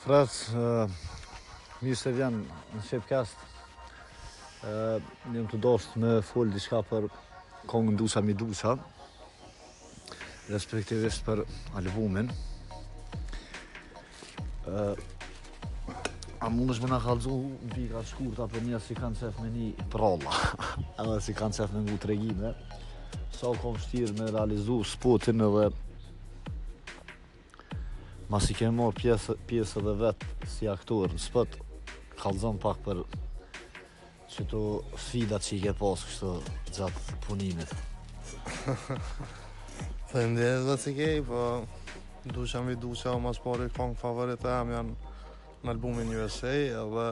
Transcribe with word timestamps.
Fratës, 0.00 0.90
mi 1.84 1.92
se 1.98 2.08
vjen 2.16 2.38
në 2.72 2.80
shqip 2.86 3.02
kest, 3.10 3.36
njëm 5.28 5.48
të 5.52 5.58
dost 5.60 5.92
me 6.00 6.14
full 6.24 6.48
di 6.54 6.62
për 6.88 7.06
kongë 7.68 7.92
ndusa 7.98 8.22
midusa. 8.24 8.78
respektivisht 10.50 11.20
për 11.26 11.42
albumin. 11.78 12.32
A 16.40 16.48
mund 16.50 16.70
është 16.72 16.82
me 16.82 16.88
nga 16.90 17.00
kalzu 17.04 17.36
në 17.68 17.76
pika 17.76 18.00
shkurta 18.10 18.48
për 18.54 18.64
një 18.70 18.80
si 18.86 18.96
kanë 18.98 19.18
qef 19.20 19.38
me 19.44 19.50
një 19.52 19.86
trolla, 19.92 20.32
edhe 21.04 21.20
si 21.28 21.36
kanë 21.38 21.60
qef 21.60 21.72
me 21.76 21.84
ngu 21.84 22.00
të 22.00 22.54
Sa 23.36 23.52
u 23.52 23.54
kom 23.62 23.76
shtirë 23.78 24.16
me 24.22 24.32
realizu 24.34 24.80
spotin 24.96 25.40
edhe 25.46 25.68
Mas 28.30 28.46
i 28.46 28.54
kemi 28.54 28.78
morë 28.78 28.94
pjesë, 29.00 29.34
pjesë 29.50 29.80
dhe 29.82 29.92
vetë 30.04 30.46
si 30.52 30.66
aktorë, 30.70 31.10
në 31.16 31.18
spëtë 31.24 31.64
kalëzëm 32.20 32.60
pak 32.62 32.78
për 32.84 33.00
që 34.30 34.44
të 34.52 34.60
sfida 35.04 35.40
që 35.42 35.56
i 35.56 35.58
ke 35.64 35.72
pasë 35.80 36.04
kështë 36.10 36.58
gjatë 36.76 37.16
punimit. 37.24 37.72
Të 40.12 40.22
ndjenës 40.30 40.62
dhe 40.68 40.76
si 40.84 40.94
kej, 41.00 41.16
po 41.30 41.42
duqa 42.36 42.62
mi 42.68 42.78
duqa 42.84 43.16
o 43.16 43.18
mas 43.24 43.42
pari 43.42 43.66
këpon 43.72 43.98
favorit 44.04 44.46
e 44.46 44.54
em 44.60 44.70
janë 44.76 44.94
në 45.00 45.74
albumin 45.74 46.14
USA 46.20 46.54
edhe 46.78 47.08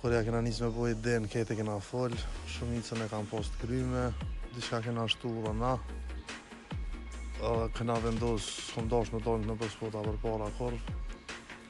kërë 0.00 0.14
ja 0.18 0.26
kena 0.26 0.42
njës 0.48 0.60
me 0.66 0.72
bojë 0.80 0.98
dhe 1.06 1.14
në 1.22 1.30
kete 1.36 1.54
kena 1.62 1.78
full, 1.90 2.14
shumicën 2.58 3.06
e 3.06 3.08
kam 3.14 3.26
post 3.30 3.54
kryme, 3.62 4.08
diqka 4.56 4.82
kena 4.88 5.06
shtu 5.14 5.30
dhe 5.46 5.54
na, 5.62 5.76
edhe 7.38 7.68
këna 7.74 7.94
vendos 8.02 8.42
së 8.72 8.82
ndosh 8.86 9.12
në 9.14 9.20
dojnë 9.22 9.46
në 9.46 9.54
përskota 9.60 10.00
për 10.02 10.16
para 10.24 10.48
kor, 10.58 10.74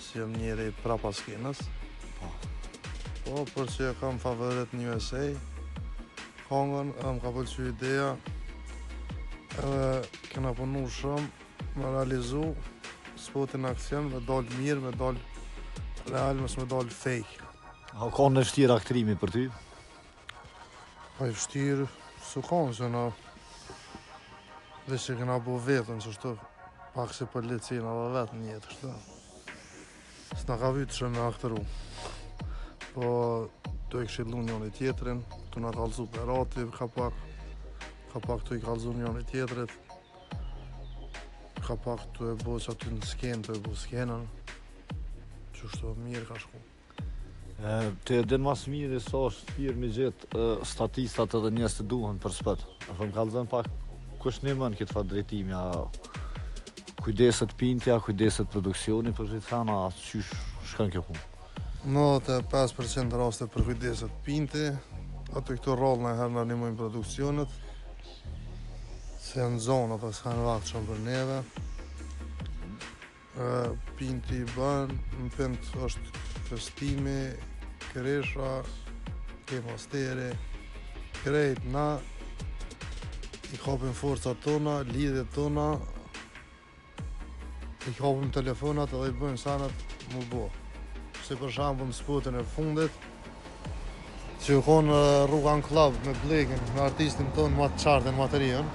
si 0.00 0.16
jëmë 0.18 0.38
njëri 0.40 0.68
pra 0.82 0.96
pas 0.98 1.20
Po. 2.20 2.28
Po, 3.24 3.44
për 3.54 3.66
që 3.72 3.84
e 3.90 3.94
kam 4.00 4.18
favorit 4.20 4.72
një 4.76 4.88
USA, 4.92 5.22
kongën, 6.50 6.90
edhe 6.98 7.12
më 7.16 7.22
ka 7.22 7.30
pëllqy 7.32 7.66
ideja, 7.68 8.10
edhe 9.60 10.02
këna 10.32 10.52
punu 10.58 10.82
shumë, 10.88 11.28
më 11.80 11.92
realizu, 11.94 12.42
spotin 13.16 13.64
akcion, 13.70 14.10
me 14.12 14.20
dollë 14.28 14.48
mirë, 14.58 14.80
me 14.80 14.92
dollë 14.96 15.20
real, 16.10 16.40
mësë 16.44 16.60
me 16.60 16.68
dollë 16.74 16.90
fejk. 16.96 17.40
A 17.96 18.08
ka 18.12 18.28
në 18.34 18.44
shtirë 18.50 18.76
aktrimi 18.76 19.16
për 19.16 19.32
ty? 19.38 19.46
Pa 21.16 21.26
po, 21.26 21.28
i 21.28 21.34
shtirë, 21.40 21.88
su 22.32 22.44
kanë, 22.48 22.76
zë 22.82 22.92
në... 22.98 23.08
Dhe 24.90 24.96
që 24.98 25.14
këna 25.20 25.36
bu 25.46 25.54
vetën, 25.62 26.00
që 26.02 26.10
shtu 26.16 26.30
pak 26.96 27.12
si 27.14 27.22
policina 27.30 27.90
dhe 27.94 28.06
vetë 28.16 28.36
një 28.38 28.46
jetë, 28.48 28.70
shtu. 28.74 28.92
Së 30.40 30.46
në 30.48 30.54
ka 30.62 30.70
vytë 30.74 30.94
që 30.96 31.10
me 31.14 31.20
aktëru. 31.22 31.60
Po, 32.94 33.10
të 33.92 34.00
e 34.00 34.08
këshillu 34.08 34.40
njën 34.48 34.64
i 34.66 34.70
tjetërin, 34.80 35.20
të 35.54 35.60
në 35.62 35.70
kalzu 35.76 36.06
për 36.10 36.32
ati, 36.34 36.64
ka 36.74 36.88
pak, 36.96 37.22
ka 38.10 38.22
pak 38.24 38.42
të 38.48 38.58
i 38.58 38.62
kalzu 38.64 38.94
njën 38.98 39.20
i 39.20 39.22
tjetërit, 39.30 39.76
ka 41.68 41.76
pak 41.84 42.06
të 42.18 42.32
e 42.32 42.34
bo 42.42 42.56
që 42.64 42.72
aty 42.74 42.90
në 42.96 43.10
skenë, 43.12 43.46
të 43.46 43.54
e 43.60 43.62
bo 43.68 43.74
skenën, 43.84 44.24
që 45.54 45.70
shtu 45.76 45.92
mirë 46.08 46.24
ka 46.32 46.40
shku. 46.42 46.64
E, 47.62 47.76
të 48.08 48.18
e 48.24 48.26
din 48.34 48.42
mas 48.50 48.66
mirë 48.74 48.98
i 48.98 49.06
sa 49.06 49.22
është 49.30 49.54
firë 49.54 49.84
mi 49.84 49.92
gjithë 50.00 50.48
statistat 50.74 51.38
edhe 51.38 51.54
njës 51.60 51.78
të 51.78 51.88
duhen 51.94 52.18
për 52.26 52.36
shpët. 52.40 52.66
A 52.90 52.98
fëmë 52.98 53.16
kalzën 53.20 53.52
pak 53.54 53.70
kush 54.20 54.40
në 54.44 54.52
mën 54.58 54.74
këtë 54.76 54.92
fa 54.92 55.02
drejtimi, 55.08 55.54
a 55.56 55.64
kujdeset 57.00 57.54
pintja, 57.60 57.96
kujdeset 58.04 58.50
produksioni 58.52 59.14
për 59.16 59.30
këtë 59.32 59.46
fana, 59.48 59.78
a 59.86 59.92
qysh 59.96 60.30
shkën 60.74 60.92
kjo 60.92 61.02
punë? 61.08 61.26
Në 61.94 62.06
të 62.26 62.38
5% 62.52 63.16
raste 63.22 63.46
për 63.54 63.64
kujdeset 63.70 64.18
pinti, 64.26 64.66
atë 65.30 65.56
këto 65.56 65.76
rolë 65.80 66.04
në 66.04 66.12
herë 66.18 66.34
në 66.36 66.42
animojnë 66.42 66.78
produksionet, 66.82 67.56
se 69.20 69.40
në 69.54 69.60
zonë, 69.64 69.96
atë 69.96 70.12
ka 70.20 70.36
në 70.36 70.48
vakë 70.50 70.68
qëmë 70.68 70.90
për 70.90 71.02
neve, 71.08 71.40
pinti 73.96 74.42
i 74.42 74.48
bënë, 74.52 74.98
në 75.22 75.32
pëndë 75.38 75.86
është 75.86 76.24
festimi, 76.50 77.18
kërësha, 77.94 78.52
kemastere, 79.50 80.28
krejt 81.24 81.64
na 81.72 81.88
i 83.52 83.56
hapim 83.64 83.92
forcat 83.94 84.36
tona, 84.44 84.74
lidhjet 84.86 85.30
tona, 85.34 85.64
i 87.90 87.94
hapim 87.98 88.28
telefonat 88.34 88.92
edhe 88.94 89.10
i 89.10 89.16
bëjmë 89.18 89.40
sanat 89.42 89.94
më 90.12 90.22
bo. 90.32 90.44
Si 91.26 91.38
për 91.40 91.54
shembull 91.56 91.90
në 91.90 91.96
spotën 91.98 92.36
e 92.38 92.44
fundit, 92.54 93.00
që 94.44 94.60
u 94.60 94.62
konë 94.68 95.00
eh, 95.06 95.16
rruga 95.30 95.56
në 95.60 95.66
klavë 95.66 96.04
me 96.06 96.14
blekin, 96.22 96.62
me 96.76 96.84
artistin 96.84 97.32
tonë 97.36 97.58
më 97.58 97.68
të 97.74 97.82
qartën, 97.84 98.16
ma 98.20 98.28
të 98.32 98.42
rion. 98.44 98.70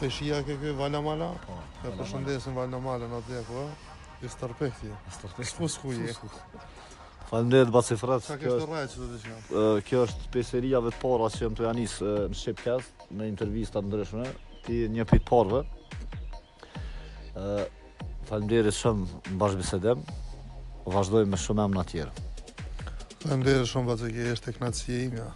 Të 0.00 0.10
shia 0.16 0.42
ke 0.46 0.56
kjo 0.60 0.72
po, 0.74 0.78
Valamala, 0.82 1.30
e 1.86 1.94
përshëndesin 1.98 2.56
Valamala 2.58 3.08
në 3.14 3.22
të 3.28 3.36
dhe 3.38 3.44
kua, 3.50 3.68
eh. 3.68 4.26
i 4.26 4.32
stërpekti. 4.34 4.90
I 4.90 5.18
stërpekti. 5.20 6.16
Falemderit 7.30 7.68
Bacifrat, 7.72 8.26
kjo 8.42 8.54
është 8.56 8.66
rrejt 8.66 8.94
që 8.94 9.34
të 9.54 9.62
Kjo 9.86 10.00
është 10.06 10.30
peseriave 10.34 10.90
të 10.90 10.98
para 11.02 11.28
që 11.30 11.44
jëmë 11.44 11.58
të 11.60 11.66
janisë 11.68 12.14
në 12.32 12.38
Shqipkast, 12.40 13.04
me 13.20 13.28
të 13.42 13.46
ndryshme, 13.86 14.24
ti 14.66 14.80
një 14.96 15.06
pitë 15.12 15.26
parve. 15.30 15.60
Falemderit 18.30 18.74
shumë 18.74 19.06
në 19.30 19.36
bashkëbisedem, 19.44 20.02
vazhdojmë 20.96 21.30
me 21.36 21.40
shumë 21.44 21.66
emra 21.68 21.86
të 21.86 21.94
tjerë. 21.94 22.26
Falemderit 23.22 23.70
shumë, 23.74 23.86
Bacifrat, 23.92 24.16
kjo 24.18 24.34
është 24.34 24.52
e 24.52 24.58
knatësi 24.58 24.98
e 24.98 25.06
imja. 25.06 25.30